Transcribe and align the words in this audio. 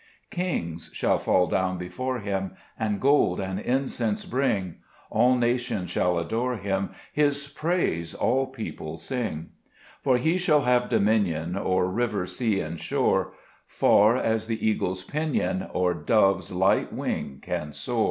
3 0.31 0.43
Kings 0.43 0.89
shall 0.93 1.19
fall 1.19 1.45
down 1.45 1.77
before 1.77 2.21
Him, 2.21 2.55
And 2.75 2.99
gold 2.99 3.39
and 3.39 3.59
incense 3.59 4.25
bring; 4.25 4.77
All 5.11 5.35
nations 5.37 5.91
shall 5.91 6.17
adore 6.17 6.57
Him, 6.57 6.89
His 7.13 7.45
praise 7.47 8.15
all 8.15 8.47
people 8.47 8.97
sing; 8.97 9.51
For 10.01 10.17
He 10.17 10.39
shall 10.39 10.61
have 10.61 10.89
dominion 10.89 11.55
O'er 11.55 11.85
river, 11.85 12.25
sea, 12.25 12.61
and 12.61 12.79
shore, 12.79 13.33
Far 13.67 14.15
as 14.17 14.47
the 14.47 14.67
eagle's 14.67 15.03
pinion 15.03 15.67
Or 15.71 15.93
dove's 15.93 16.51
light 16.51 16.91
wing 16.91 17.37
can 17.39 17.71
soar. 17.71 17.99